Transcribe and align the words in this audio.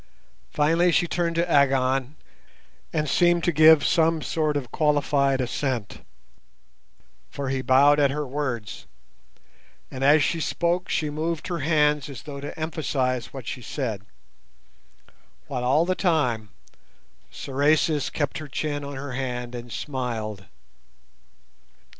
Finally 0.49 0.91
she 0.91 1.05
turned 1.05 1.35
to 1.35 1.47
Agon 1.47 2.15
and 2.91 3.07
seemed 3.07 3.43
to 3.43 3.51
give 3.51 3.85
some 3.85 4.19
sort 4.23 4.57
of 4.57 4.71
qualified 4.71 5.39
assent, 5.39 6.01
for 7.29 7.49
he 7.49 7.61
bowed 7.61 7.99
at 7.99 8.09
her 8.09 8.25
words; 8.25 8.87
and 9.91 10.03
as 10.03 10.23
she 10.23 10.39
spoke 10.39 10.89
she 10.89 11.11
moved 11.11 11.49
her 11.49 11.59
hands 11.59 12.09
as 12.09 12.23
though 12.23 12.39
to 12.41 12.59
emphasize 12.59 13.27
what 13.31 13.45
she 13.45 13.61
said; 13.61 14.01
while 15.45 15.63
all 15.63 15.85
the 15.85 15.93
time 15.93 16.49
Sorais 17.29 18.09
kept 18.11 18.39
her 18.39 18.47
chin 18.47 18.83
on 18.83 18.95
her 18.95 19.11
hand 19.11 19.53
and 19.53 19.71
smiled. 19.71 20.45